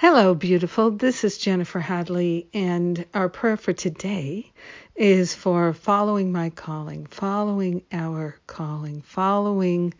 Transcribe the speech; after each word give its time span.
Hello, 0.00 0.32
beautiful. 0.32 0.92
This 0.92 1.24
is 1.24 1.38
Jennifer 1.38 1.80
Hadley, 1.80 2.46
and 2.54 3.04
our 3.14 3.28
prayer 3.28 3.56
for 3.56 3.72
today 3.72 4.52
is 4.94 5.34
for 5.34 5.72
following 5.72 6.30
my 6.30 6.50
calling, 6.50 7.06
following 7.06 7.82
our 7.90 8.36
calling, 8.46 9.02
following 9.02 9.92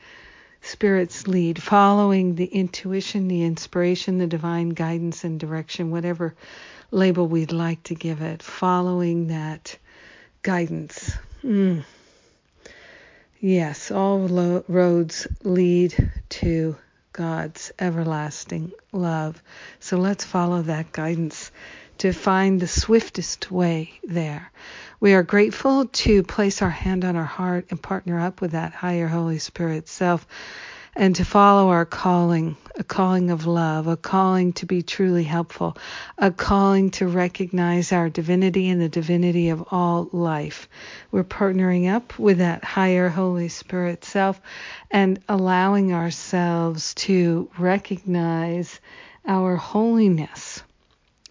Spirit's 0.63 1.27
lead, 1.27 1.61
following 1.61 2.37
the 2.37 2.45
intuition, 2.45 3.27
the 3.27 3.43
inspiration, 3.43 4.19
the 4.19 4.29
divine 4.29 4.69
guidance 4.69 5.25
and 5.25 5.41
direction, 5.41 5.91
whatever 5.91 6.37
label 6.93 7.27
we'd 7.27 7.51
like 7.51 7.83
to 7.83 7.97
give 7.97 8.23
it, 8.23 8.41
following 8.41 9.27
that 9.27 9.77
guidance. 10.43 11.11
Mm. 11.43 11.83
Yes, 13.41 13.91
all 13.91 14.29
lo- 14.29 14.65
roads 14.69 15.27
lead 15.43 16.13
to 16.29 16.77
God's 17.19 17.73
everlasting 17.81 18.71
love. 18.93 19.43
So 19.81 19.97
let's 19.97 20.23
follow 20.23 20.63
that 20.63 20.93
guidance 20.93 21.51
to 21.99 22.13
find 22.13 22.61
the 22.61 22.69
swiftest 22.69 23.51
way 23.51 23.91
there. 24.05 24.53
We 25.01 25.15
are 25.15 25.25
grateful 25.25 25.87
to 25.87 26.23
place 26.23 26.63
our 26.63 26.71
hand 26.71 27.05
on 27.05 27.17
our 27.17 27.25
heart 27.25 27.67
and 27.71 27.83
partner 27.83 28.21
up 28.21 28.41
with 28.41 28.53
that 28.53 28.73
higher 28.73 29.09
Holy 29.09 29.41
Spirit 29.41 29.89
self 29.89 30.29
and 30.95 31.17
to 31.17 31.25
follow 31.25 31.71
our 31.71 31.85
calling, 31.85 32.57
a 32.79 32.85
calling 32.85 33.31
of 33.31 33.45
love, 33.45 33.89
a 33.89 33.97
calling 33.97 34.53
to 34.53 34.65
be 34.65 34.83
truly 34.83 35.25
helpful, 35.25 35.77
a 36.17 36.31
calling 36.31 36.91
to 36.93 37.09
recognize 37.09 37.91
our 37.91 38.09
divinity 38.09 38.69
and 38.69 38.81
the 38.81 38.89
divinity 38.89 39.49
of 39.49 39.65
all 39.73 40.09
life. 40.13 40.69
We're 41.11 41.25
partnering 41.25 41.93
up 41.93 42.17
with 42.21 42.39
that 42.39 42.63
higher 42.63 43.09
Holy 43.09 43.49
Spirit 43.49 44.05
self 44.05 44.41
and 44.93 45.19
allowing 45.29 45.93
ourselves 45.93 46.95
to 46.95 47.51
recognize 47.59 48.81
our 49.27 49.57
holiness 49.57 50.63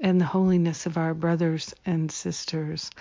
and 0.01 0.19
the 0.19 0.25
holiness 0.25 0.85
of 0.85 0.97
our 0.97 1.13
brothers 1.13 1.73
and 1.85 2.11
sisters. 2.11 2.91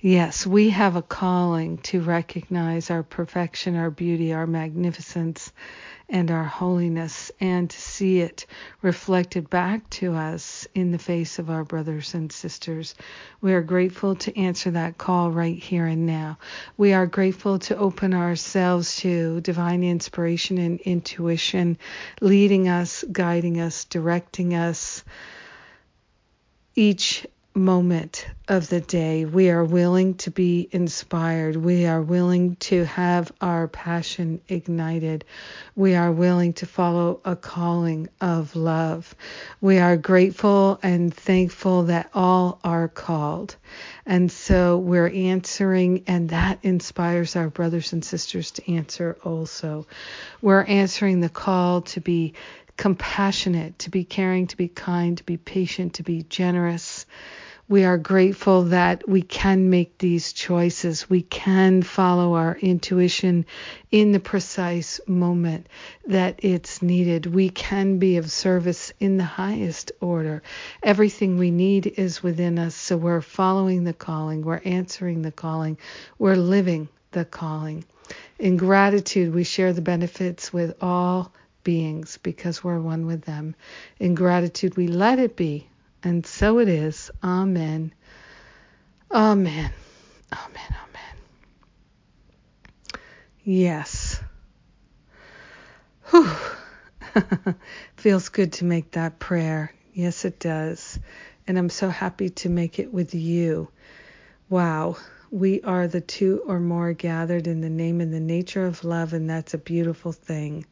Yes, 0.00 0.46
we 0.46 0.70
have 0.70 0.94
a 0.94 1.02
calling 1.02 1.78
to 1.78 2.00
recognize 2.00 2.88
our 2.88 3.02
perfection, 3.02 3.74
our 3.74 3.90
beauty, 3.90 4.32
our 4.32 4.46
magnificence, 4.46 5.52
and 6.08 6.30
our 6.30 6.44
holiness, 6.44 7.32
and 7.40 7.68
to 7.68 7.80
see 7.80 8.20
it 8.20 8.46
reflected 8.80 9.50
back 9.50 9.90
to 9.90 10.14
us 10.14 10.68
in 10.72 10.92
the 10.92 11.00
face 11.00 11.40
of 11.40 11.50
our 11.50 11.64
brothers 11.64 12.14
and 12.14 12.30
sisters. 12.30 12.94
We 13.40 13.52
are 13.54 13.60
grateful 13.60 14.14
to 14.14 14.38
answer 14.38 14.70
that 14.70 14.98
call 14.98 15.32
right 15.32 15.60
here 15.60 15.86
and 15.86 16.06
now. 16.06 16.38
We 16.76 16.92
are 16.92 17.06
grateful 17.06 17.58
to 17.58 17.76
open 17.76 18.14
ourselves 18.14 18.98
to 18.98 19.40
divine 19.40 19.82
inspiration 19.82 20.58
and 20.58 20.78
intuition, 20.78 21.76
leading 22.20 22.68
us, 22.68 23.04
guiding 23.10 23.60
us, 23.60 23.84
directing 23.84 24.54
us 24.54 25.02
each 26.76 27.26
moment 27.52 28.28
of 28.48 28.68
the 28.68 28.80
day. 28.80 29.26
We 29.26 29.50
are 29.50 29.64
willing 29.64 30.14
to 30.14 30.30
be 30.30 30.68
inspired. 30.72 31.54
We 31.54 31.86
are 31.86 32.00
willing 32.00 32.56
to 32.56 32.84
have 32.86 33.30
our 33.42 33.68
passion 33.68 34.40
ignited. 34.48 35.26
We 35.76 35.94
are 35.94 36.10
willing 36.10 36.54
to 36.54 36.66
follow 36.66 37.20
a 37.24 37.36
calling 37.36 38.08
of 38.20 38.56
love. 38.56 39.14
We 39.60 39.78
are 39.78 39.98
grateful 39.98 40.80
and 40.82 41.14
thankful 41.14 41.84
that 41.84 42.10
all 42.14 42.58
are 42.64 42.88
called. 42.88 43.56
And 44.06 44.32
so 44.32 44.78
we're 44.78 45.10
answering, 45.10 46.04
and 46.06 46.30
that 46.30 46.60
inspires 46.62 47.36
our 47.36 47.50
brothers 47.50 47.92
and 47.92 48.02
sisters 48.02 48.52
to 48.52 48.72
answer 48.72 49.18
also. 49.22 49.86
We're 50.40 50.64
answering 50.64 51.20
the 51.20 51.28
call 51.28 51.82
to 51.82 52.00
be 52.00 52.32
compassionate, 52.78 53.80
to 53.80 53.90
be 53.90 54.04
caring, 54.04 54.46
to 54.46 54.56
be 54.56 54.68
kind, 54.68 55.18
to 55.18 55.24
be 55.24 55.36
patient, 55.36 55.94
to 55.94 56.02
be 56.02 56.22
generous 56.22 57.04
we 57.68 57.84
are 57.84 57.98
grateful 57.98 58.62
that 58.64 59.06
we 59.06 59.20
can 59.20 59.68
make 59.68 59.98
these 59.98 60.32
choices. 60.32 61.10
We 61.10 61.20
can 61.20 61.82
follow 61.82 62.34
our 62.34 62.56
intuition 62.56 63.44
in 63.90 64.12
the 64.12 64.20
precise 64.20 65.00
moment 65.06 65.66
that 66.06 66.40
it's 66.42 66.80
needed. 66.80 67.26
We 67.26 67.50
can 67.50 67.98
be 67.98 68.16
of 68.16 68.30
service 68.30 68.90
in 69.00 69.18
the 69.18 69.24
highest 69.24 69.92
order. 70.00 70.42
Everything 70.82 71.36
we 71.36 71.50
need 71.50 71.86
is 71.86 72.22
within 72.22 72.58
us. 72.58 72.74
So 72.74 72.96
we're 72.96 73.20
following 73.20 73.84
the 73.84 73.92
calling, 73.92 74.42
we're 74.42 74.62
answering 74.64 75.20
the 75.20 75.32
calling, 75.32 75.76
we're 76.18 76.36
living 76.36 76.88
the 77.10 77.26
calling. 77.26 77.84
In 78.38 78.56
gratitude, 78.56 79.34
we 79.34 79.44
share 79.44 79.74
the 79.74 79.82
benefits 79.82 80.54
with 80.54 80.74
all 80.80 81.32
beings 81.64 82.18
because 82.22 82.64
we're 82.64 82.80
one 82.80 83.04
with 83.04 83.26
them. 83.26 83.54
In 83.98 84.14
gratitude, 84.14 84.78
we 84.78 84.88
let 84.88 85.18
it 85.18 85.36
be 85.36 85.68
and 86.02 86.24
so 86.24 86.58
it 86.58 86.68
is. 86.68 87.10
Amen. 87.22 87.92
Amen. 89.10 89.72
Amen. 90.32 90.76
Amen. 90.88 91.18
Yes. 93.42 94.20
Whew. 96.10 96.30
Feels 97.96 98.28
good 98.28 98.52
to 98.54 98.64
make 98.64 98.92
that 98.92 99.18
prayer. 99.18 99.72
Yes, 99.92 100.24
it 100.24 100.38
does. 100.38 100.98
And 101.46 101.58
I'm 101.58 101.70
so 101.70 101.88
happy 101.88 102.30
to 102.30 102.48
make 102.48 102.78
it 102.78 102.92
with 102.92 103.14
you. 103.14 103.68
Wow. 104.48 104.96
We 105.30 105.60
are 105.62 105.88
the 105.88 106.00
two 106.00 106.42
or 106.46 106.58
more 106.58 106.92
gathered 106.94 107.46
in 107.46 107.60
the 107.60 107.68
name 107.68 108.00
and 108.00 108.12
the 108.12 108.20
nature 108.20 108.64
of 108.64 108.84
love, 108.84 109.12
and 109.12 109.28
that's 109.28 109.52
a 109.52 109.58
beautiful 109.58 110.12
thing. 110.12 110.64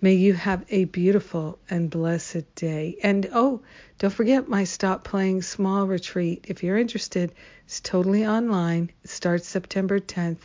May 0.00 0.14
you 0.14 0.32
have 0.34 0.64
a 0.68 0.84
beautiful 0.84 1.58
and 1.68 1.90
blessed 1.90 2.54
day. 2.54 2.98
And 3.02 3.28
oh, 3.32 3.62
don't 3.98 4.12
forget 4.12 4.48
my 4.48 4.62
Stop 4.62 5.02
Playing 5.02 5.42
Small 5.42 5.88
retreat. 5.88 6.44
If 6.46 6.62
you're 6.62 6.78
interested, 6.78 7.32
it's 7.64 7.80
totally 7.80 8.24
online. 8.24 8.92
It 9.02 9.10
starts 9.10 9.48
September 9.48 9.98
10th. 9.98 10.38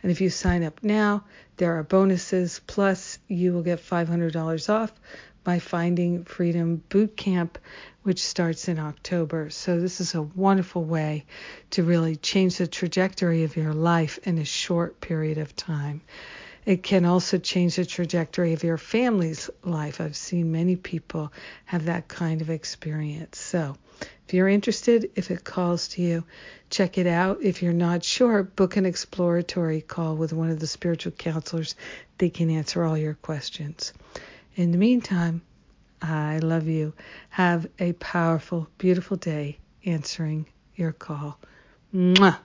And 0.00 0.12
if 0.12 0.20
you 0.20 0.30
sign 0.30 0.62
up 0.62 0.84
now, 0.84 1.24
there 1.56 1.76
are 1.76 1.82
bonuses. 1.82 2.60
Plus, 2.68 3.18
you 3.26 3.52
will 3.52 3.64
get 3.64 3.80
$500 3.80 4.68
off 4.68 4.92
by 5.42 5.58
Finding 5.58 6.22
Freedom 6.22 6.80
Boot 6.88 7.16
Camp, 7.16 7.58
which 8.04 8.24
starts 8.24 8.68
in 8.68 8.78
October. 8.78 9.50
So, 9.50 9.80
this 9.80 10.00
is 10.00 10.14
a 10.14 10.22
wonderful 10.22 10.84
way 10.84 11.24
to 11.70 11.82
really 11.82 12.14
change 12.14 12.58
the 12.58 12.68
trajectory 12.68 13.42
of 13.42 13.56
your 13.56 13.74
life 13.74 14.20
in 14.22 14.38
a 14.38 14.44
short 14.44 15.00
period 15.00 15.38
of 15.38 15.56
time. 15.56 16.00
It 16.66 16.82
can 16.82 17.04
also 17.04 17.38
change 17.38 17.76
the 17.76 17.86
trajectory 17.86 18.52
of 18.52 18.62
your 18.62 18.76
family's 18.78 19.48
life. 19.64 20.00
I've 20.00 20.16
seen 20.16 20.52
many 20.52 20.76
people 20.76 21.32
have 21.64 21.86
that 21.86 22.08
kind 22.08 22.40
of 22.40 22.50
experience. 22.50 23.38
So, 23.38 23.76
if 24.26 24.34
you're 24.34 24.48
interested, 24.48 25.10
if 25.16 25.30
it 25.30 25.42
calls 25.42 25.88
to 25.88 26.02
you, 26.02 26.24
check 26.68 26.98
it 26.98 27.06
out. 27.06 27.42
If 27.42 27.62
you're 27.62 27.72
not 27.72 28.04
sure, 28.04 28.42
book 28.42 28.76
an 28.76 28.86
exploratory 28.86 29.80
call 29.80 30.16
with 30.16 30.32
one 30.32 30.50
of 30.50 30.60
the 30.60 30.66
spiritual 30.66 31.12
counselors. 31.12 31.74
They 32.18 32.30
can 32.30 32.50
answer 32.50 32.84
all 32.84 32.96
your 32.96 33.14
questions. 33.14 33.92
In 34.54 34.70
the 34.70 34.78
meantime, 34.78 35.42
I 36.02 36.38
love 36.38 36.68
you. 36.68 36.92
Have 37.30 37.66
a 37.78 37.92
powerful, 37.94 38.68
beautiful 38.78 39.16
day 39.16 39.58
answering 39.84 40.46
your 40.76 40.92
call. 40.92 41.38
Mwah. 41.94 42.38